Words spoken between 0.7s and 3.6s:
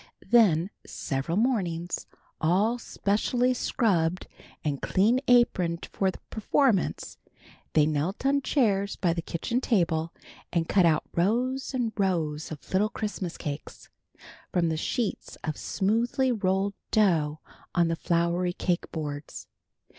several mornings, all specially